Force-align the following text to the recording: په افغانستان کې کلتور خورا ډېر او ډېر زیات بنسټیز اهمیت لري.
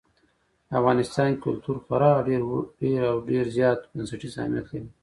په 0.67 0.73
افغانستان 0.79 1.29
کې 1.33 1.43
کلتور 1.45 1.77
خورا 1.85 2.11
ډېر 2.27 2.41
او 3.11 3.17
ډېر 3.29 3.45
زیات 3.57 3.79
بنسټیز 3.93 4.33
اهمیت 4.37 4.65
لري. 4.73 4.81